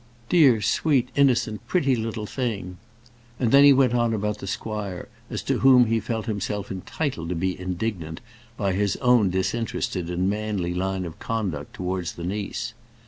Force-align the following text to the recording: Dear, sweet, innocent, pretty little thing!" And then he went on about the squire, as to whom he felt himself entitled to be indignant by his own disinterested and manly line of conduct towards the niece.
Dear, 0.29 0.63
sweet, 0.63 1.09
innocent, 1.15 1.67
pretty 1.67 1.95
little 1.95 2.25
thing!" 2.25 2.77
And 3.39 3.51
then 3.51 3.63
he 3.63 3.71
went 3.71 3.93
on 3.93 4.15
about 4.15 4.39
the 4.39 4.47
squire, 4.47 5.09
as 5.29 5.43
to 5.43 5.59
whom 5.59 5.85
he 5.85 5.99
felt 5.99 6.25
himself 6.25 6.71
entitled 6.71 7.29
to 7.29 7.35
be 7.35 7.59
indignant 7.59 8.19
by 8.57 8.73
his 8.73 8.95
own 8.95 9.29
disinterested 9.29 10.09
and 10.09 10.27
manly 10.27 10.73
line 10.73 11.05
of 11.05 11.19
conduct 11.19 11.75
towards 11.75 12.13
the 12.13 12.23
niece. 12.23 12.73